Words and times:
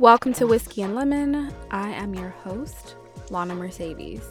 Welcome 0.00 0.32
to 0.34 0.46
Whiskey 0.46 0.80
and 0.80 0.94
Lemon. 0.94 1.52
I 1.70 1.90
am 1.90 2.14
your 2.14 2.30
host, 2.30 2.96
Lana 3.28 3.54
Mercedes. 3.54 4.22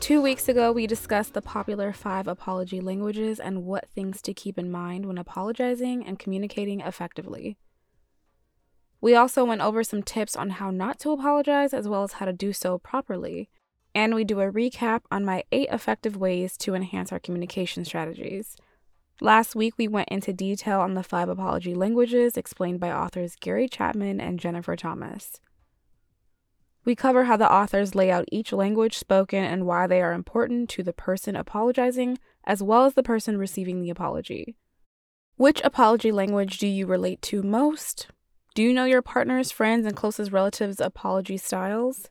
Two 0.00 0.20
weeks 0.20 0.48
ago, 0.48 0.72
we 0.72 0.88
discussed 0.88 1.32
the 1.32 1.40
popular 1.40 1.92
five 1.92 2.26
apology 2.26 2.80
languages 2.80 3.38
and 3.38 3.64
what 3.64 3.88
things 3.88 4.20
to 4.22 4.34
keep 4.34 4.58
in 4.58 4.68
mind 4.68 5.06
when 5.06 5.16
apologizing 5.16 6.04
and 6.04 6.18
communicating 6.18 6.80
effectively. 6.80 7.56
We 9.00 9.14
also 9.14 9.44
went 9.44 9.60
over 9.60 9.84
some 9.84 10.02
tips 10.02 10.34
on 10.34 10.50
how 10.50 10.72
not 10.72 10.98
to 11.00 11.12
apologize 11.12 11.72
as 11.72 11.86
well 11.86 12.02
as 12.02 12.14
how 12.14 12.26
to 12.26 12.32
do 12.32 12.52
so 12.52 12.78
properly. 12.78 13.48
And 13.94 14.16
we 14.16 14.24
do 14.24 14.40
a 14.40 14.50
recap 14.50 15.02
on 15.12 15.24
my 15.24 15.44
eight 15.52 15.68
effective 15.70 16.16
ways 16.16 16.56
to 16.56 16.74
enhance 16.74 17.12
our 17.12 17.20
communication 17.20 17.84
strategies. 17.84 18.56
Last 19.22 19.54
week, 19.54 19.74
we 19.76 19.86
went 19.86 20.08
into 20.08 20.32
detail 20.32 20.80
on 20.80 20.94
the 20.94 21.02
five 21.02 21.28
apology 21.28 21.74
languages 21.74 22.38
explained 22.38 22.80
by 22.80 22.90
authors 22.90 23.36
Gary 23.38 23.68
Chapman 23.68 24.18
and 24.18 24.40
Jennifer 24.40 24.76
Thomas. 24.76 25.40
We 26.86 26.94
cover 26.94 27.24
how 27.24 27.36
the 27.36 27.52
authors 27.52 27.94
lay 27.94 28.10
out 28.10 28.24
each 28.32 28.50
language 28.50 28.96
spoken 28.96 29.44
and 29.44 29.66
why 29.66 29.86
they 29.86 30.00
are 30.00 30.14
important 30.14 30.70
to 30.70 30.82
the 30.82 30.94
person 30.94 31.36
apologizing 31.36 32.18
as 32.44 32.62
well 32.62 32.86
as 32.86 32.94
the 32.94 33.02
person 33.02 33.36
receiving 33.36 33.82
the 33.82 33.90
apology. 33.90 34.56
Which 35.36 35.60
apology 35.62 36.10
language 36.10 36.56
do 36.56 36.66
you 36.66 36.86
relate 36.86 37.20
to 37.22 37.42
most? 37.42 38.08
Do 38.54 38.62
you 38.62 38.72
know 38.72 38.86
your 38.86 39.02
partner's, 39.02 39.52
friends, 39.52 39.84
and 39.84 39.94
closest 39.94 40.32
relatives' 40.32 40.80
apology 40.80 41.36
styles? 41.36 42.08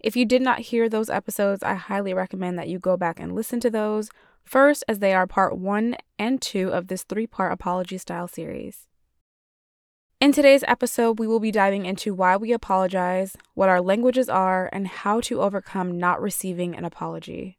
If 0.00 0.16
you 0.16 0.26
did 0.26 0.42
not 0.42 0.58
hear 0.58 0.88
those 0.88 1.08
episodes, 1.08 1.62
I 1.62 1.74
highly 1.74 2.12
recommend 2.12 2.58
that 2.58 2.68
you 2.68 2.80
go 2.80 2.96
back 2.96 3.20
and 3.20 3.32
listen 3.32 3.60
to 3.60 3.70
those 3.70 4.10
first, 4.44 4.84
as 4.88 4.98
they 4.98 5.14
are 5.14 5.26
part 5.26 5.56
one 5.56 5.96
and 6.18 6.40
two 6.40 6.68
of 6.68 6.88
this 6.88 7.02
three 7.02 7.26
part 7.26 7.52
apology 7.52 7.98
style 7.98 8.28
series. 8.28 8.86
In 10.20 10.32
today's 10.32 10.64
episode, 10.66 11.18
we 11.18 11.26
will 11.26 11.40
be 11.40 11.50
diving 11.50 11.86
into 11.86 12.14
why 12.14 12.36
we 12.36 12.52
apologize, 12.52 13.36
what 13.54 13.68
our 13.68 13.80
languages 13.80 14.28
are, 14.28 14.70
and 14.72 14.86
how 14.86 15.20
to 15.22 15.40
overcome 15.40 15.98
not 15.98 16.22
receiving 16.22 16.74
an 16.74 16.84
apology. 16.84 17.58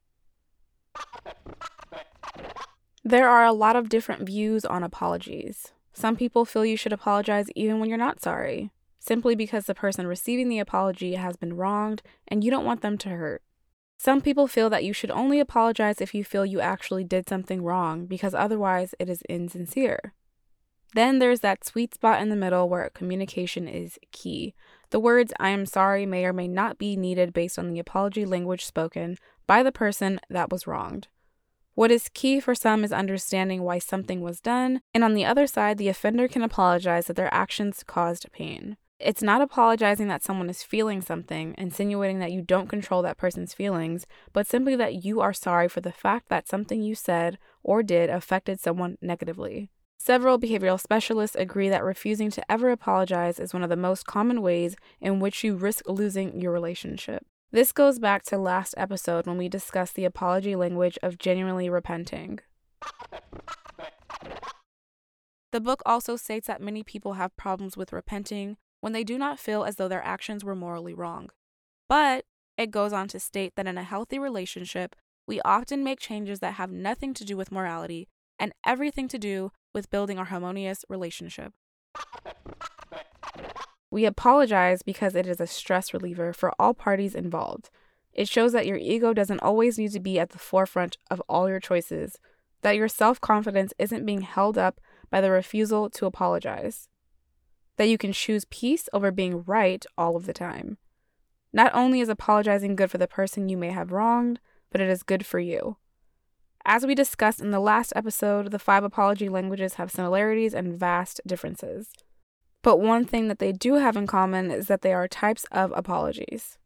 There 3.03 3.29
are 3.29 3.45
a 3.45 3.53
lot 3.53 3.75
of 3.75 3.89
different 3.89 4.25
views 4.25 4.65
on 4.65 4.83
apologies. 4.83 5.73
Some 5.93 6.15
people 6.15 6.45
feel 6.45 6.65
you 6.65 6.77
should 6.77 6.93
apologize 6.93 7.47
even 7.55 7.79
when 7.79 7.89
you're 7.89 7.97
not 7.97 8.21
sorry 8.21 8.71
simply 9.05 9.35
because 9.35 9.65
the 9.65 9.75
person 9.75 10.07
receiving 10.07 10.49
the 10.49 10.59
apology 10.59 11.13
has 11.13 11.37
been 11.37 11.55
wronged 11.55 12.01
and 12.27 12.43
you 12.43 12.49
don't 12.49 12.65
want 12.65 12.81
them 12.81 12.97
to 12.97 13.09
hurt. 13.09 13.43
Some 13.97 14.21
people 14.21 14.47
feel 14.47 14.69
that 14.69 14.83
you 14.83 14.93
should 14.93 15.11
only 15.11 15.39
apologize 15.39 16.01
if 16.01 16.13
you 16.13 16.23
feel 16.23 16.45
you 16.45 16.59
actually 16.59 17.03
did 17.03 17.27
something 17.27 17.63
wrong 17.63 18.05
because 18.05 18.33
otherwise 18.33 18.93
it 18.99 19.09
is 19.09 19.23
insincere. 19.29 20.13
Then 20.93 21.19
there's 21.19 21.41
that 21.41 21.65
sweet 21.65 21.93
spot 21.93 22.21
in 22.21 22.29
the 22.29 22.35
middle 22.35 22.69
where 22.69 22.89
communication 22.93 23.67
is 23.67 23.99
key. 24.11 24.53
The 24.91 24.99
words 24.99 25.33
I 25.39 25.49
am 25.49 25.65
sorry 25.65 26.05
may 26.05 26.25
or 26.25 26.31
may 26.31 26.47
not 26.47 26.77
be 26.77 26.95
needed 26.95 27.33
based 27.33 27.59
on 27.59 27.69
the 27.69 27.79
apology 27.79 28.25
language 28.25 28.63
spoken 28.65 29.17
by 29.47 29.61
the 29.61 29.71
person 29.73 30.19
that 30.29 30.51
was 30.51 30.67
wronged. 30.67 31.07
What 31.73 31.91
is 31.91 32.09
key 32.13 32.39
for 32.39 32.55
some 32.55 32.85
is 32.85 32.93
understanding 32.93 33.63
why 33.63 33.79
something 33.79 34.21
was 34.21 34.39
done, 34.39 34.79
and 34.93 35.03
on 35.03 35.13
the 35.13 35.25
other 35.25 35.45
side, 35.45 35.77
the 35.77 35.89
offender 35.89 36.29
can 36.29 36.41
apologize 36.41 37.07
that 37.07 37.17
their 37.17 37.33
actions 37.33 37.83
caused 37.85 38.31
pain. 38.31 38.77
It's 38.99 39.21
not 39.21 39.41
apologizing 39.41 40.07
that 40.07 40.23
someone 40.23 40.49
is 40.49 40.63
feeling 40.63 41.01
something, 41.01 41.53
insinuating 41.57 42.19
that 42.19 42.31
you 42.31 42.41
don't 42.41 42.69
control 42.69 43.01
that 43.01 43.17
person's 43.17 43.53
feelings, 43.53 44.07
but 44.31 44.47
simply 44.47 44.77
that 44.77 45.03
you 45.03 45.19
are 45.19 45.33
sorry 45.33 45.67
for 45.67 45.81
the 45.81 45.91
fact 45.91 46.29
that 46.29 46.47
something 46.47 46.81
you 46.81 46.95
said 46.95 47.37
or 47.61 47.83
did 47.83 48.09
affected 48.09 48.59
someone 48.59 48.97
negatively. 49.01 49.69
Several 49.97 50.39
behavioral 50.39 50.79
specialists 50.79 51.35
agree 51.35 51.67
that 51.67 51.83
refusing 51.83 52.31
to 52.31 52.51
ever 52.51 52.69
apologize 52.69 53.37
is 53.37 53.53
one 53.53 53.63
of 53.63 53.69
the 53.69 53.75
most 53.75 54.05
common 54.05 54.41
ways 54.41 54.77
in 55.01 55.19
which 55.19 55.43
you 55.43 55.55
risk 55.55 55.89
losing 55.89 56.39
your 56.39 56.53
relationship. 56.53 57.25
This 57.51 57.73
goes 57.73 57.99
back 57.99 58.23
to 58.25 58.37
last 58.37 58.75
episode 58.77 59.27
when 59.27 59.37
we 59.37 59.49
discussed 59.49 59.95
the 59.95 60.05
apology 60.05 60.55
language 60.55 60.97
of 61.03 61.17
genuinely 61.17 61.69
repenting. 61.69 62.39
The 65.51 65.61
book 65.61 65.81
also 65.85 66.15
states 66.15 66.47
that 66.47 66.61
many 66.61 66.83
people 66.83 67.13
have 67.13 67.35
problems 67.35 67.75
with 67.75 67.93
repenting 67.93 68.57
when 68.85 68.93
they 68.93 69.03
do 69.03 69.17
not 69.17 69.39
feel 69.39 69.63
as 69.63 69.77
though 69.77 69.87
their 69.87 70.05
actions 70.05 70.43
were 70.43 70.53
morally 70.53 70.93
wrong. 70.93 71.31
But 71.89 72.23
it 72.55 72.69
goes 72.69 72.93
on 72.93 73.07
to 73.07 73.19
state 73.19 73.53
that 73.55 73.65
in 73.65 73.79
a 73.79 73.83
healthy 73.83 74.19
relationship, 74.19 74.95
we 75.25 75.41
often 75.41 75.83
make 75.83 75.99
changes 75.99 76.39
that 76.41 76.53
have 76.53 76.71
nothing 76.71 77.11
to 77.15 77.25
do 77.25 77.35
with 77.35 77.51
morality 77.51 78.07
and 78.37 78.53
everything 78.63 79.07
to 79.07 79.17
do 79.17 79.51
with 79.73 79.89
building 79.89 80.19
our 80.19 80.25
harmonious 80.25 80.85
relationship. 80.87 81.53
We 83.89 84.05
apologize 84.05 84.83
because 84.83 85.15
it 85.15 85.25
is 85.25 85.41
a 85.41 85.47
stress 85.47 85.91
reliever 85.91 86.31
for 86.31 86.53
all 86.59 86.75
parties 86.75 87.15
involved. 87.15 87.71
It 88.13 88.29
shows 88.29 88.51
that 88.51 88.67
your 88.67 88.77
ego 88.77 89.13
doesn't 89.13 89.41
always 89.41 89.79
need 89.79 89.93
to 89.93 89.99
be 89.99 90.19
at 90.19 90.29
the 90.29 90.37
forefront 90.37 90.99
of 91.09 91.23
all 91.27 91.49
your 91.49 91.59
choices, 91.59 92.19
that 92.61 92.75
your 92.75 92.87
self 92.87 93.19
confidence 93.19 93.73
isn't 93.79 94.05
being 94.05 94.21
held 94.21 94.59
up 94.59 94.79
by 95.09 95.21
the 95.21 95.31
refusal 95.31 95.89
to 95.89 96.05
apologize 96.05 96.87
that 97.77 97.89
you 97.89 97.97
can 97.97 98.13
choose 98.13 98.45
peace 98.45 98.87
over 98.93 99.11
being 99.11 99.43
right 99.43 99.85
all 99.97 100.15
of 100.15 100.25
the 100.25 100.33
time. 100.33 100.77
Not 101.53 101.73
only 101.73 102.01
is 102.01 102.09
apologizing 102.09 102.75
good 102.75 102.91
for 102.91 102.97
the 102.97 103.07
person 103.07 103.49
you 103.49 103.57
may 103.57 103.71
have 103.71 103.91
wronged, 103.91 104.39
but 104.71 104.81
it 104.81 104.89
is 104.89 105.03
good 105.03 105.25
for 105.25 105.39
you. 105.39 105.77
As 106.65 106.85
we 106.85 106.95
discussed 106.95 107.39
in 107.39 107.51
the 107.51 107.59
last 107.59 107.93
episode, 107.95 108.51
the 108.51 108.59
five 108.59 108.83
apology 108.83 109.29
languages 109.29 109.75
have 109.75 109.91
similarities 109.91 110.53
and 110.53 110.77
vast 110.77 111.21
differences. 111.25 111.93
But 112.63 112.79
one 112.79 113.05
thing 113.05 113.27
that 113.27 113.37
they 113.37 113.51
do 113.51 113.75
have 113.75 113.95
in 113.95 114.07
common 114.07 114.49
is 114.49 114.67
that 114.67 114.81
they 114.81 114.91
are 114.91 115.07
types 115.07 115.45
of 115.51 115.71
apologies. 115.75 116.57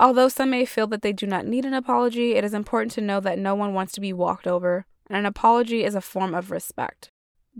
Although 0.00 0.28
some 0.28 0.50
may 0.50 0.64
feel 0.64 0.88
that 0.88 1.02
they 1.02 1.12
do 1.12 1.26
not 1.26 1.46
need 1.46 1.64
an 1.64 1.72
apology, 1.72 2.34
it 2.34 2.44
is 2.44 2.52
important 2.52 2.92
to 2.92 3.00
know 3.00 3.20
that 3.20 3.38
no 3.38 3.54
one 3.54 3.72
wants 3.72 3.92
to 3.92 4.00
be 4.00 4.12
walked 4.12 4.46
over, 4.46 4.84
and 5.08 5.16
an 5.16 5.24
apology 5.24 5.84
is 5.84 5.94
a 5.94 6.00
form 6.00 6.34
of 6.34 6.50
respect. 6.50 7.10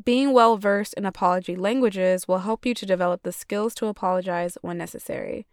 Being 0.05 0.35
well 0.35 0.59
versed 0.59 0.93
in 0.95 1.07
apology 1.07 1.57
languages 1.57 2.29
will 2.29 2.41
help 2.41 2.67
you 2.67 2.75
to 2.75 2.85
develop 2.85 3.23
the 3.23 3.33
skills 3.33 3.75
to 3.77 3.87
apologize 3.87 4.59
when 4.61 4.77
necessary. 4.77 5.47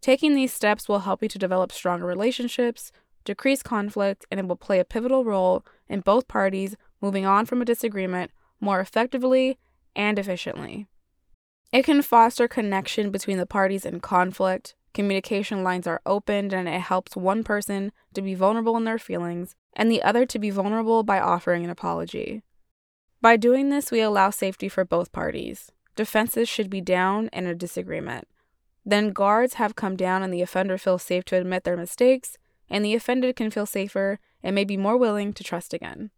Taking 0.00 0.34
these 0.34 0.52
steps 0.52 0.88
will 0.88 1.00
help 1.00 1.20
you 1.20 1.28
to 1.28 1.38
develop 1.38 1.72
stronger 1.72 2.06
relationships, 2.06 2.92
decrease 3.24 3.60
conflict, 3.62 4.24
and 4.30 4.38
it 4.38 4.46
will 4.46 4.56
play 4.56 4.78
a 4.78 4.84
pivotal 4.84 5.24
role 5.24 5.64
in 5.88 6.00
both 6.00 6.28
parties 6.28 6.76
moving 7.00 7.26
on 7.26 7.44
from 7.44 7.60
a 7.60 7.64
disagreement 7.64 8.30
more 8.60 8.78
effectively 8.78 9.58
and 9.96 10.16
efficiently. 10.16 10.86
It 11.72 11.84
can 11.84 12.02
foster 12.02 12.46
connection 12.46 13.10
between 13.10 13.38
the 13.38 13.46
parties 13.46 13.84
in 13.84 13.98
conflict. 13.98 14.76
Communication 14.94 15.64
lines 15.64 15.88
are 15.88 16.02
opened, 16.06 16.52
and 16.52 16.68
it 16.68 16.82
helps 16.82 17.16
one 17.16 17.42
person 17.42 17.90
to 18.14 18.22
be 18.22 18.34
vulnerable 18.34 18.76
in 18.76 18.84
their 18.84 18.98
feelings 18.98 19.56
and 19.74 19.90
the 19.90 20.02
other 20.02 20.24
to 20.26 20.38
be 20.38 20.50
vulnerable 20.50 21.02
by 21.02 21.18
offering 21.18 21.64
an 21.64 21.70
apology. 21.70 22.42
By 23.22 23.36
doing 23.36 23.68
this, 23.68 23.92
we 23.92 24.00
allow 24.00 24.30
safety 24.30 24.68
for 24.68 24.84
both 24.84 25.12
parties. 25.12 25.70
Defenses 25.94 26.48
should 26.48 26.68
be 26.68 26.80
down 26.80 27.30
in 27.32 27.46
a 27.46 27.54
disagreement. 27.54 28.26
Then 28.84 29.12
guards 29.12 29.54
have 29.54 29.76
come 29.76 29.94
down 29.94 30.24
and 30.24 30.34
the 30.34 30.42
offender 30.42 30.76
feels 30.76 31.04
safe 31.04 31.24
to 31.26 31.36
admit 31.36 31.62
their 31.62 31.76
mistakes, 31.76 32.36
and 32.68 32.84
the 32.84 32.94
offended 32.94 33.36
can 33.36 33.52
feel 33.52 33.64
safer 33.64 34.18
and 34.42 34.56
may 34.56 34.64
be 34.64 34.76
more 34.76 34.96
willing 34.96 35.32
to 35.34 35.44
trust 35.44 35.72
again. 35.72 36.10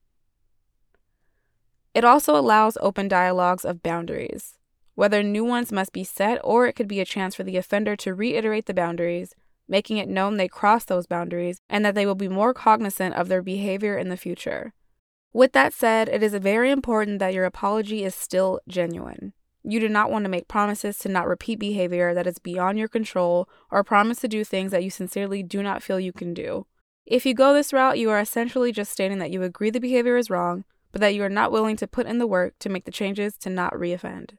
It 1.92 2.04
also 2.04 2.34
allows 2.34 2.78
open 2.80 3.06
dialogues 3.06 3.66
of 3.66 3.82
boundaries. 3.82 4.58
Whether 4.94 5.22
new 5.22 5.44
ones 5.44 5.70
must 5.70 5.92
be 5.92 6.04
set 6.04 6.40
or 6.42 6.66
it 6.66 6.72
could 6.72 6.88
be 6.88 7.00
a 7.00 7.04
chance 7.04 7.34
for 7.34 7.42
the 7.42 7.58
offender 7.58 7.96
to 7.96 8.14
reiterate 8.14 8.64
the 8.64 8.72
boundaries, 8.72 9.34
making 9.68 9.98
it 9.98 10.08
known 10.08 10.38
they 10.38 10.48
crossed 10.48 10.88
those 10.88 11.06
boundaries 11.06 11.58
and 11.68 11.84
that 11.84 11.94
they 11.94 12.06
will 12.06 12.14
be 12.14 12.28
more 12.28 12.54
cognizant 12.54 13.14
of 13.14 13.28
their 13.28 13.42
behavior 13.42 13.98
in 13.98 14.08
the 14.08 14.16
future. 14.16 14.72
With 15.34 15.52
that 15.52 15.72
said, 15.72 16.08
it 16.08 16.22
is 16.22 16.32
very 16.34 16.70
important 16.70 17.18
that 17.18 17.34
your 17.34 17.44
apology 17.44 18.04
is 18.04 18.14
still 18.14 18.60
genuine. 18.68 19.32
You 19.64 19.80
do 19.80 19.88
not 19.88 20.08
want 20.08 20.24
to 20.24 20.30
make 20.30 20.46
promises 20.46 20.96
to 20.98 21.08
not 21.08 21.26
repeat 21.26 21.58
behavior 21.58 22.14
that 22.14 22.28
is 22.28 22.38
beyond 22.38 22.78
your 22.78 22.86
control 22.86 23.48
or 23.68 23.82
promise 23.82 24.20
to 24.20 24.28
do 24.28 24.44
things 24.44 24.70
that 24.70 24.84
you 24.84 24.90
sincerely 24.90 25.42
do 25.42 25.60
not 25.60 25.82
feel 25.82 25.98
you 25.98 26.12
can 26.12 26.34
do. 26.34 26.66
If 27.04 27.26
you 27.26 27.34
go 27.34 27.52
this 27.52 27.72
route, 27.72 27.98
you 27.98 28.10
are 28.10 28.20
essentially 28.20 28.70
just 28.70 28.92
stating 28.92 29.18
that 29.18 29.32
you 29.32 29.42
agree 29.42 29.70
the 29.70 29.80
behavior 29.80 30.16
is 30.16 30.30
wrong, 30.30 30.64
but 30.92 31.00
that 31.00 31.16
you 31.16 31.24
are 31.24 31.28
not 31.28 31.50
willing 31.50 31.76
to 31.78 31.88
put 31.88 32.06
in 32.06 32.18
the 32.18 32.28
work 32.28 32.54
to 32.60 32.68
make 32.68 32.84
the 32.84 32.92
changes 32.92 33.36
to 33.38 33.50
not 33.50 33.74
reoffend. 33.74 34.36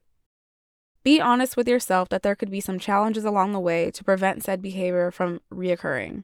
Be 1.03 1.19
honest 1.19 1.57
with 1.57 1.67
yourself 1.67 2.07
that 2.07 2.23
there 2.23 2.35
could 2.35 2.49
be 2.49 2.61
some 2.61 2.79
challenges 2.79 3.25
along 3.25 3.51
the 3.51 3.59
way 3.59 3.91
to 3.91 4.03
prevent 4.05 4.45
said 4.45 4.61
behavior 4.61 5.11
from 5.11 5.41
reoccurring. 5.53 6.23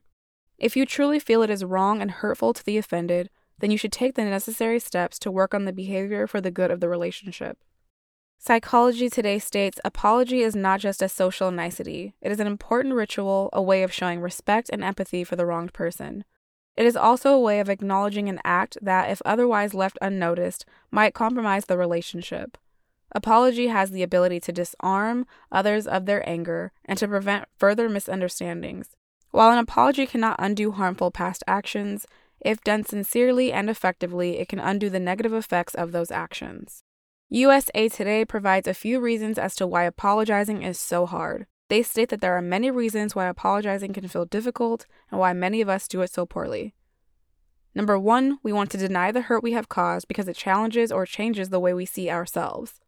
If 0.57 0.77
you 0.77 0.85
truly 0.85 1.19
feel 1.19 1.41
it 1.41 1.49
is 1.49 1.65
wrong 1.65 2.01
and 2.01 2.09
hurtful 2.09 2.53
to 2.53 2.63
the 2.63 2.77
offended, 2.77 3.29
then 3.61 3.71
you 3.71 3.77
should 3.77 3.91
take 3.91 4.15
the 4.15 4.25
necessary 4.25 4.79
steps 4.79 5.17
to 5.19 5.31
work 5.31 5.53
on 5.53 5.65
the 5.65 5.71
behavior 5.71 6.27
for 6.27 6.41
the 6.41 6.51
good 6.51 6.69
of 6.69 6.79
the 6.81 6.89
relationship. 6.89 7.57
Psychology 8.37 9.07
Today 9.07 9.37
states 9.37 9.79
apology 9.85 10.41
is 10.41 10.55
not 10.55 10.79
just 10.79 11.03
a 11.03 11.07
social 11.07 11.51
nicety, 11.51 12.15
it 12.21 12.31
is 12.31 12.39
an 12.39 12.47
important 12.47 12.95
ritual, 12.95 13.49
a 13.53 13.61
way 13.61 13.83
of 13.83 13.93
showing 13.93 14.19
respect 14.19 14.69
and 14.73 14.83
empathy 14.83 15.23
for 15.23 15.35
the 15.35 15.45
wronged 15.45 15.73
person. 15.73 16.25
It 16.75 16.87
is 16.87 16.95
also 16.95 17.33
a 17.33 17.39
way 17.39 17.59
of 17.59 17.69
acknowledging 17.69 18.29
an 18.29 18.39
act 18.43 18.77
that, 18.81 19.11
if 19.11 19.21
otherwise 19.25 19.75
left 19.75 19.99
unnoticed, 20.01 20.65
might 20.89 21.13
compromise 21.13 21.65
the 21.65 21.77
relationship. 21.77 22.57
Apology 23.13 23.67
has 23.67 23.91
the 23.91 24.03
ability 24.03 24.39
to 24.39 24.51
disarm 24.51 25.27
others 25.51 25.85
of 25.85 26.05
their 26.05 26.27
anger 26.27 26.71
and 26.85 26.97
to 26.97 27.07
prevent 27.07 27.45
further 27.57 27.89
misunderstandings. 27.89 28.95
While 29.31 29.51
an 29.51 29.59
apology 29.59 30.07
cannot 30.07 30.37
undo 30.39 30.71
harmful 30.71 31.11
past 31.11 31.43
actions, 31.45 32.07
if 32.41 32.61
done 32.61 32.83
sincerely 32.83 33.51
and 33.51 33.69
effectively, 33.69 34.39
it 34.39 34.49
can 34.49 34.59
undo 34.59 34.89
the 34.89 34.99
negative 34.99 35.33
effects 35.33 35.75
of 35.75 35.91
those 35.91 36.11
actions. 36.11 36.83
USA 37.29 37.87
Today 37.87 38.25
provides 38.25 38.67
a 38.67 38.73
few 38.73 38.99
reasons 38.99 39.37
as 39.37 39.55
to 39.55 39.65
why 39.65 39.83
apologizing 39.83 40.63
is 40.63 40.77
so 40.77 41.05
hard. 41.05 41.45
They 41.69 41.83
state 41.83 42.09
that 42.09 42.19
there 42.19 42.35
are 42.35 42.41
many 42.41 42.69
reasons 42.69 43.15
why 43.15 43.27
apologizing 43.27 43.93
can 43.93 44.07
feel 44.09 44.25
difficult 44.25 44.85
and 45.09 45.19
why 45.19 45.31
many 45.31 45.61
of 45.61 45.69
us 45.69 45.87
do 45.87 46.01
it 46.01 46.11
so 46.11 46.25
poorly. 46.25 46.73
Number 47.73 47.97
one, 47.97 48.39
we 48.43 48.51
want 48.51 48.69
to 48.71 48.77
deny 48.77 49.13
the 49.13 49.21
hurt 49.21 49.43
we 49.43 49.53
have 49.53 49.69
caused 49.69 50.09
because 50.09 50.27
it 50.27 50.35
challenges 50.35 50.91
or 50.91 51.05
changes 51.05 51.49
the 51.49 51.59
way 51.59 51.73
we 51.73 51.85
see 51.85 52.09
ourselves. 52.09 52.81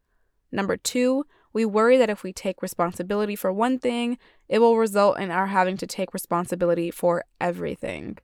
Number 0.52 0.76
two, 0.76 1.24
we 1.54 1.64
worry 1.64 1.96
that 1.96 2.10
if 2.10 2.22
we 2.22 2.32
take 2.32 2.60
responsibility 2.60 3.36
for 3.36 3.52
one 3.52 3.78
thing, 3.78 4.18
it 4.48 4.58
will 4.58 4.76
result 4.76 5.18
in 5.18 5.30
our 5.30 5.46
having 5.46 5.78
to 5.78 5.86
take 5.86 6.12
responsibility 6.12 6.90
for 6.90 7.24
everything. 7.40 8.18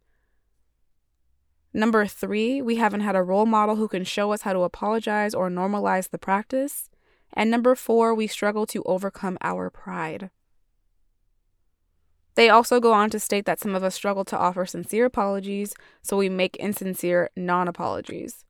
Number 1.73 2.05
three, 2.07 2.61
we 2.61 2.77
haven't 2.77 3.01
had 3.01 3.15
a 3.15 3.23
role 3.23 3.47
model 3.47 3.77
who 3.77 3.87
can 3.87 4.05
show 4.05 4.33
us 4.33 4.43
how 4.43 4.53
to 4.53 4.61
apologize 4.61 5.35
or 5.35 5.49
normalize 5.49 6.11
the 6.11 6.19
practice. 6.19 6.91
And 7.33 7.51
number 7.51 7.75
four, 7.77 8.15
we 8.15 8.27
struggle 8.27 8.67
to 8.67 8.83
overcome 8.85 9.39
our 9.41 9.71
pride. 9.71 10.31
They 12.35 12.49
also 12.49 12.81
go 12.81 12.93
on 12.93 13.11
to 13.11 13.21
state 13.21 13.45
that 13.45 13.61
some 13.61 13.75
of 13.75 13.85
us 13.85 13.95
struggle 13.95 14.25
to 14.27 14.39
offer 14.39 14.67
sincere 14.67 15.05
apologies, 15.05 15.75
so 16.03 16.17
we 16.17 16.29
make 16.29 16.57
insincere 16.57 17.31
non 17.37 17.69
apologies. 17.69 18.45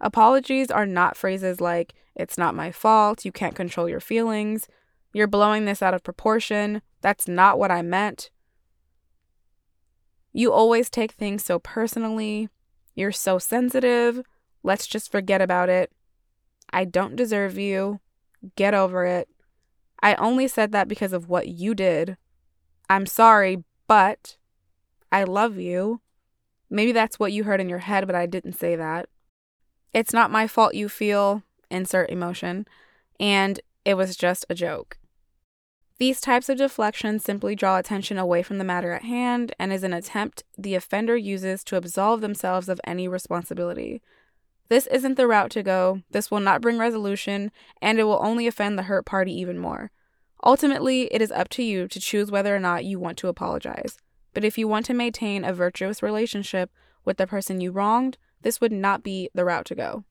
Apologies 0.00 0.70
are 0.70 0.86
not 0.86 1.16
phrases 1.16 1.60
like, 1.60 1.94
it's 2.14 2.38
not 2.38 2.54
my 2.54 2.70
fault, 2.70 3.24
you 3.24 3.32
can't 3.32 3.54
control 3.54 3.88
your 3.88 4.00
feelings, 4.00 4.68
you're 5.12 5.26
blowing 5.26 5.64
this 5.64 5.82
out 5.82 5.94
of 5.94 6.02
proportion, 6.02 6.82
that's 7.00 7.28
not 7.28 7.58
what 7.58 7.70
I 7.70 7.82
meant. 7.82 8.30
You 10.32 10.52
always 10.52 10.90
take 10.90 11.12
things 11.12 11.44
so 11.44 11.58
personally, 11.58 12.48
you're 12.94 13.12
so 13.12 13.38
sensitive, 13.38 14.22
let's 14.62 14.86
just 14.86 15.10
forget 15.10 15.40
about 15.40 15.68
it. 15.68 15.90
I 16.72 16.84
don't 16.84 17.16
deserve 17.16 17.58
you, 17.58 18.00
get 18.56 18.74
over 18.74 19.04
it. 19.04 19.28
I 20.02 20.14
only 20.14 20.48
said 20.48 20.72
that 20.72 20.88
because 20.88 21.12
of 21.12 21.28
what 21.28 21.48
you 21.48 21.74
did, 21.74 22.16
I'm 22.88 23.06
sorry, 23.06 23.64
but 23.86 24.36
I 25.12 25.24
love 25.24 25.58
you. 25.58 26.00
Maybe 26.70 26.92
that's 26.92 27.18
what 27.18 27.32
you 27.32 27.44
heard 27.44 27.60
in 27.60 27.68
your 27.68 27.80
head, 27.80 28.06
but 28.06 28.14
I 28.14 28.26
didn't 28.26 28.52
say 28.54 28.76
that. 28.76 29.08
It's 29.92 30.12
not 30.12 30.30
my 30.30 30.46
fault 30.46 30.74
you 30.74 30.88
feel, 30.88 31.42
insert 31.70 32.10
emotion, 32.10 32.66
and 33.18 33.60
it 33.84 33.94
was 33.94 34.16
just 34.16 34.46
a 34.48 34.54
joke. 34.54 34.99
These 36.00 36.22
types 36.22 36.48
of 36.48 36.56
deflections 36.56 37.22
simply 37.22 37.54
draw 37.54 37.76
attention 37.76 38.16
away 38.16 38.42
from 38.42 38.56
the 38.56 38.64
matter 38.64 38.92
at 38.92 39.02
hand 39.02 39.54
and 39.58 39.70
is 39.70 39.82
an 39.82 39.92
attempt 39.92 40.44
the 40.56 40.74
offender 40.74 41.14
uses 41.14 41.62
to 41.64 41.76
absolve 41.76 42.22
themselves 42.22 42.70
of 42.70 42.80
any 42.84 43.06
responsibility. 43.06 44.00
This 44.70 44.86
isn't 44.86 45.18
the 45.18 45.26
route 45.26 45.50
to 45.50 45.62
go, 45.62 46.00
this 46.10 46.30
will 46.30 46.40
not 46.40 46.62
bring 46.62 46.78
resolution, 46.78 47.52
and 47.82 47.98
it 47.98 48.04
will 48.04 48.18
only 48.22 48.46
offend 48.46 48.78
the 48.78 48.84
hurt 48.84 49.04
party 49.04 49.38
even 49.38 49.58
more. 49.58 49.90
Ultimately, 50.42 51.02
it 51.12 51.20
is 51.20 51.30
up 51.32 51.50
to 51.50 51.62
you 51.62 51.86
to 51.88 52.00
choose 52.00 52.30
whether 52.30 52.56
or 52.56 52.60
not 52.60 52.86
you 52.86 52.98
want 52.98 53.18
to 53.18 53.28
apologize. 53.28 53.98
But 54.32 54.42
if 54.42 54.56
you 54.56 54.66
want 54.66 54.86
to 54.86 54.94
maintain 54.94 55.44
a 55.44 55.52
virtuous 55.52 56.02
relationship 56.02 56.70
with 57.04 57.18
the 57.18 57.26
person 57.26 57.60
you 57.60 57.72
wronged, 57.72 58.16
this 58.40 58.58
would 58.58 58.72
not 58.72 59.02
be 59.02 59.28
the 59.34 59.44
route 59.44 59.66
to 59.66 59.74
go. 59.74 60.04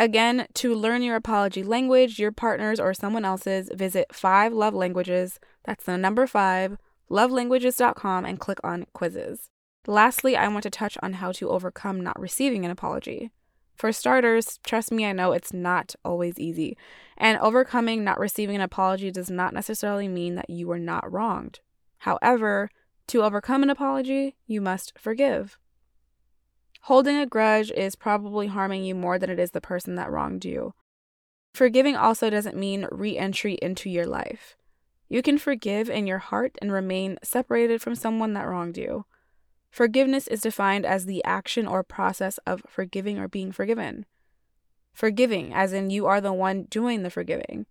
Again, 0.00 0.46
to 0.54 0.74
learn 0.74 1.02
your 1.02 1.16
apology 1.16 1.62
language, 1.62 2.18
your 2.18 2.32
partner's 2.32 2.80
or 2.80 2.94
someone 2.94 3.26
else's, 3.26 3.70
visit 3.74 4.14
5 4.14 4.50
Love 4.50 4.72
Languages. 4.72 5.38
That's 5.64 5.84
the 5.84 5.98
number 5.98 6.26
5, 6.26 6.78
lovelanguages.com, 7.10 8.24
and 8.24 8.40
click 8.40 8.58
on 8.64 8.86
quizzes. 8.94 9.50
Lastly, 9.86 10.38
I 10.38 10.48
want 10.48 10.62
to 10.62 10.70
touch 10.70 10.96
on 11.02 11.12
how 11.12 11.32
to 11.32 11.50
overcome 11.50 12.00
not 12.00 12.18
receiving 12.18 12.64
an 12.64 12.70
apology. 12.70 13.30
For 13.74 13.92
starters, 13.92 14.58
trust 14.64 14.90
me, 14.90 15.04
I 15.04 15.12
know 15.12 15.32
it's 15.32 15.52
not 15.52 15.94
always 16.02 16.38
easy. 16.38 16.78
And 17.18 17.36
overcoming 17.36 18.02
not 18.02 18.18
receiving 18.18 18.56
an 18.56 18.62
apology 18.62 19.10
does 19.10 19.30
not 19.30 19.52
necessarily 19.52 20.08
mean 20.08 20.34
that 20.36 20.48
you 20.48 20.66
were 20.66 20.78
not 20.78 21.12
wronged. 21.12 21.60
However, 21.98 22.70
to 23.08 23.22
overcome 23.22 23.62
an 23.62 23.68
apology, 23.68 24.36
you 24.46 24.62
must 24.62 24.98
forgive. 24.98 25.58
Holding 26.84 27.16
a 27.18 27.26
grudge 27.26 27.70
is 27.70 27.94
probably 27.94 28.46
harming 28.46 28.84
you 28.84 28.94
more 28.94 29.18
than 29.18 29.30
it 29.30 29.38
is 29.38 29.50
the 29.50 29.60
person 29.60 29.96
that 29.96 30.10
wronged 30.10 30.44
you. 30.44 30.74
Forgiving 31.54 31.96
also 31.96 32.30
doesn't 32.30 32.56
mean 32.56 32.86
re 32.90 33.18
entry 33.18 33.58
into 33.60 33.90
your 33.90 34.06
life. 34.06 34.56
You 35.08 35.22
can 35.22 35.38
forgive 35.38 35.90
in 35.90 36.06
your 36.06 36.18
heart 36.18 36.56
and 36.62 36.72
remain 36.72 37.18
separated 37.22 37.82
from 37.82 37.94
someone 37.94 38.32
that 38.34 38.46
wronged 38.46 38.78
you. 38.78 39.04
Forgiveness 39.70 40.26
is 40.26 40.40
defined 40.40 40.86
as 40.86 41.06
the 41.06 41.22
action 41.24 41.66
or 41.66 41.82
process 41.82 42.38
of 42.46 42.62
forgiving 42.68 43.18
or 43.18 43.28
being 43.28 43.52
forgiven. 43.52 44.06
Forgiving, 44.92 45.52
as 45.52 45.72
in 45.72 45.90
you 45.90 46.06
are 46.06 46.20
the 46.20 46.32
one 46.32 46.64
doing 46.64 47.02
the 47.02 47.10
forgiving. 47.10 47.66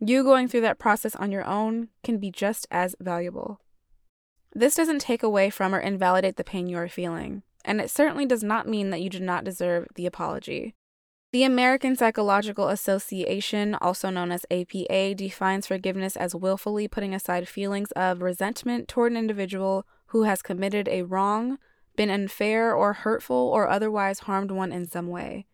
You 0.00 0.24
going 0.24 0.48
through 0.48 0.62
that 0.62 0.78
process 0.78 1.14
on 1.16 1.30
your 1.30 1.44
own 1.44 1.88
can 2.02 2.18
be 2.18 2.30
just 2.30 2.66
as 2.70 2.96
valuable. 3.00 3.60
This 4.52 4.74
doesn't 4.74 5.00
take 5.00 5.22
away 5.22 5.50
from 5.50 5.74
or 5.74 5.78
invalidate 5.78 6.36
the 6.36 6.44
pain 6.44 6.66
you 6.66 6.76
are 6.76 6.88
feeling, 6.88 7.42
and 7.64 7.80
it 7.80 7.90
certainly 7.90 8.26
does 8.26 8.42
not 8.42 8.68
mean 8.68 8.90
that 8.90 9.00
you 9.00 9.08
do 9.08 9.20
not 9.20 9.44
deserve 9.44 9.86
the 9.94 10.06
apology. 10.06 10.74
The 11.32 11.42
American 11.42 11.96
Psychological 11.96 12.68
Association, 12.68 13.74
also 13.80 14.08
known 14.08 14.30
as 14.30 14.46
APA, 14.52 15.16
defines 15.16 15.66
forgiveness 15.66 16.16
as 16.16 16.34
willfully 16.34 16.86
putting 16.86 17.12
aside 17.12 17.48
feelings 17.48 17.90
of 17.92 18.22
resentment 18.22 18.86
toward 18.86 19.10
an 19.10 19.18
individual 19.18 19.84
who 20.06 20.22
has 20.22 20.42
committed 20.42 20.88
a 20.88 21.02
wrong, 21.02 21.58
been 21.96 22.08
unfair 22.08 22.72
or 22.72 22.92
hurtful, 22.92 23.50
or 23.52 23.68
otherwise 23.68 24.20
harmed 24.20 24.52
one 24.52 24.70
in 24.70 24.86
some 24.86 25.08
way. 25.08 25.46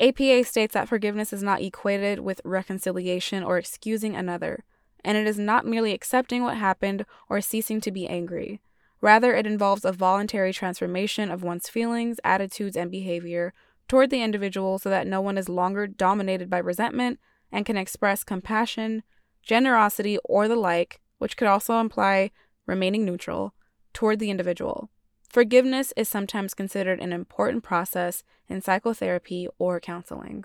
APA 0.00 0.44
states 0.44 0.72
that 0.72 0.88
forgiveness 0.88 1.34
is 1.34 1.42
not 1.42 1.60
equated 1.60 2.20
with 2.20 2.40
reconciliation 2.42 3.42
or 3.42 3.58
excusing 3.58 4.16
another, 4.16 4.64
and 5.04 5.18
it 5.18 5.26
is 5.26 5.38
not 5.38 5.66
merely 5.66 5.92
accepting 5.92 6.42
what 6.42 6.56
happened 6.56 7.04
or 7.28 7.42
ceasing 7.42 7.82
to 7.82 7.90
be 7.90 8.08
angry. 8.08 8.62
Rather, 9.00 9.34
it 9.34 9.46
involves 9.46 9.84
a 9.84 9.92
voluntary 9.92 10.52
transformation 10.52 11.30
of 11.30 11.42
one's 11.42 11.68
feelings, 11.68 12.20
attitudes, 12.22 12.76
and 12.76 12.90
behavior 12.90 13.52
toward 13.88 14.10
the 14.10 14.22
individual 14.22 14.78
so 14.78 14.88
that 14.90 15.06
no 15.06 15.20
one 15.20 15.38
is 15.38 15.48
longer 15.48 15.86
dominated 15.86 16.50
by 16.50 16.58
resentment 16.58 17.18
and 17.50 17.66
can 17.66 17.76
express 17.76 18.22
compassion, 18.22 19.02
generosity, 19.42 20.18
or 20.24 20.46
the 20.46 20.56
like, 20.56 21.00
which 21.18 21.36
could 21.36 21.48
also 21.48 21.78
imply 21.78 22.30
remaining 22.66 23.04
neutral, 23.04 23.54
toward 23.92 24.18
the 24.18 24.30
individual. 24.30 24.90
Forgiveness 25.28 25.92
is 25.96 26.08
sometimes 26.08 26.54
considered 26.54 27.00
an 27.00 27.12
important 27.12 27.62
process 27.62 28.22
in 28.48 28.60
psychotherapy 28.60 29.48
or 29.58 29.80
counseling. 29.80 30.44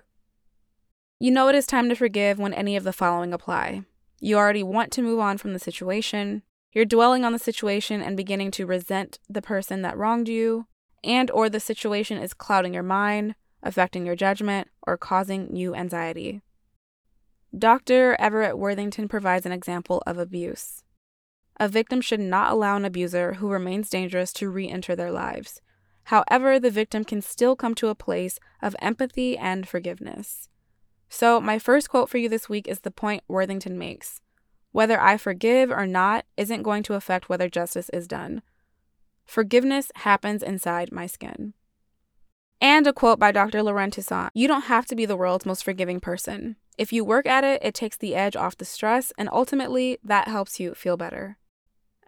You 1.18 1.30
know 1.30 1.48
it 1.48 1.54
is 1.54 1.66
time 1.66 1.88
to 1.88 1.94
forgive 1.94 2.38
when 2.38 2.54
any 2.54 2.76
of 2.76 2.84
the 2.84 2.92
following 2.92 3.32
apply. 3.32 3.82
You 4.20 4.36
already 4.36 4.62
want 4.62 4.92
to 4.92 5.02
move 5.02 5.18
on 5.18 5.38
from 5.38 5.52
the 5.52 5.58
situation, 5.58 6.42
you're 6.76 6.84
dwelling 6.84 7.24
on 7.24 7.32
the 7.32 7.38
situation 7.38 8.02
and 8.02 8.18
beginning 8.18 8.50
to 8.50 8.66
resent 8.66 9.18
the 9.30 9.40
person 9.40 9.80
that 9.80 9.96
wronged 9.96 10.28
you, 10.28 10.66
and 11.02 11.30
or 11.30 11.48
the 11.48 11.58
situation 11.58 12.18
is 12.18 12.34
clouding 12.34 12.74
your 12.74 12.82
mind, 12.82 13.34
affecting 13.62 14.04
your 14.04 14.14
judgment, 14.14 14.68
or 14.86 14.98
causing 14.98 15.56
you 15.56 15.74
anxiety. 15.74 16.42
Dr. 17.58 18.14
Everett 18.20 18.58
Worthington 18.58 19.08
provides 19.08 19.46
an 19.46 19.52
example 19.52 20.02
of 20.06 20.18
abuse. 20.18 20.84
A 21.58 21.66
victim 21.66 22.02
should 22.02 22.20
not 22.20 22.52
allow 22.52 22.76
an 22.76 22.84
abuser 22.84 23.32
who 23.32 23.48
remains 23.48 23.88
dangerous 23.88 24.30
to 24.34 24.50
re 24.50 24.68
enter 24.68 24.94
their 24.94 25.10
lives. 25.10 25.62
However, 26.04 26.60
the 26.60 26.70
victim 26.70 27.06
can 27.06 27.22
still 27.22 27.56
come 27.56 27.74
to 27.76 27.88
a 27.88 27.94
place 27.94 28.38
of 28.60 28.76
empathy 28.80 29.38
and 29.38 29.66
forgiveness. 29.66 30.50
So, 31.08 31.40
my 31.40 31.58
first 31.58 31.88
quote 31.88 32.10
for 32.10 32.18
you 32.18 32.28
this 32.28 32.50
week 32.50 32.68
is 32.68 32.80
the 32.80 32.90
point 32.90 33.24
Worthington 33.28 33.78
makes 33.78 34.20
Whether 34.76 35.00
I 35.00 35.16
forgive 35.16 35.70
or 35.70 35.86
not 35.86 36.26
isn't 36.36 36.62
going 36.62 36.82
to 36.82 36.92
affect 36.92 37.30
whether 37.30 37.48
justice 37.48 37.88
is 37.94 38.06
done. 38.06 38.42
Forgiveness 39.24 39.90
happens 39.94 40.42
inside 40.42 40.92
my 40.92 41.06
skin. 41.06 41.54
And 42.60 42.86
a 42.86 42.92
quote 42.92 43.18
by 43.18 43.32
Dr. 43.32 43.62
Loren 43.62 43.90
Toussaint 43.90 44.32
You 44.34 44.46
don't 44.46 44.66
have 44.66 44.84
to 44.88 44.94
be 44.94 45.06
the 45.06 45.16
world's 45.16 45.46
most 45.46 45.64
forgiving 45.64 45.98
person. 45.98 46.56
If 46.76 46.92
you 46.92 47.06
work 47.06 47.24
at 47.24 47.42
it, 47.42 47.62
it 47.64 47.72
takes 47.74 47.96
the 47.96 48.14
edge 48.14 48.36
off 48.36 48.58
the 48.58 48.66
stress, 48.66 49.14
and 49.16 49.30
ultimately, 49.32 49.96
that 50.04 50.28
helps 50.28 50.60
you 50.60 50.74
feel 50.74 50.98
better. 50.98 51.38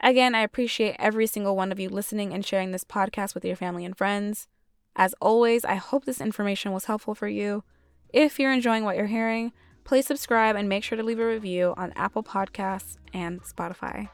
Again, 0.00 0.34
I 0.34 0.42
appreciate 0.42 0.96
every 0.98 1.26
single 1.26 1.56
one 1.56 1.72
of 1.72 1.80
you 1.80 1.88
listening 1.88 2.34
and 2.34 2.44
sharing 2.44 2.72
this 2.72 2.84
podcast 2.84 3.34
with 3.34 3.46
your 3.46 3.56
family 3.56 3.87
and 3.87 3.96
friends. 3.96 4.46
As 4.94 5.14
always, 5.22 5.64
I 5.64 5.76
hope 5.76 6.04
this 6.04 6.20
information 6.20 6.72
was 6.72 6.84
helpful 6.84 7.14
for 7.14 7.28
you. 7.28 7.64
If 8.10 8.38
you're 8.38 8.52
enjoying 8.52 8.84
what 8.84 8.96
you're 8.98 9.06
hearing, 9.06 9.54
please 9.88 10.07
subscribe 10.07 10.54
and 10.54 10.68
make 10.68 10.85
sure 10.85 10.97
to 10.97 11.02
leave 11.02 11.18
a 11.18 11.26
review 11.26 11.73
on 11.78 11.90
Apple 11.97 12.23
Podcasts 12.23 12.99
and 13.14 13.42
Spotify. 13.42 14.11